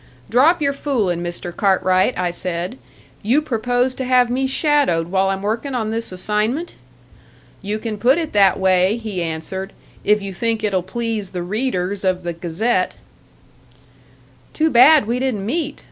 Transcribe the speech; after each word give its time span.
'Drop 0.31 0.63
your 0.63 0.73
fooling, 0.73 1.21
Mr. 1.21 1.55
Cartwright,' 1.55 2.17
I 2.17 2.31
said. 2.31 2.79
'You 3.21 3.39
propose 3.39 3.93
to 3.93 4.03
have 4.03 4.31
me 4.31 4.47
shadowed 4.47 5.09
while 5.09 5.29
I'm 5.29 5.43
working 5.43 5.75
on 5.75 5.91
this 5.91 6.11
assignment?' 6.11 6.75
'You 7.61 7.77
can 7.77 7.99
put 7.99 8.17
it 8.17 8.33
that 8.33 8.59
way,' 8.59 8.97
he 8.97 9.21
answered, 9.21 9.73
'if 10.03 10.19
you 10.19 10.33
think 10.33 10.63
it'll 10.63 10.81
please 10.81 11.29
the 11.29 11.43
readers 11.43 12.03
of 12.03 12.23
the 12.23 12.33
Gazette.'" 12.33 12.95
"Too 14.55 14.71
bad 14.71 15.05
we 15.05 15.19
didn't 15.19 15.45
meet!" 15.45 15.79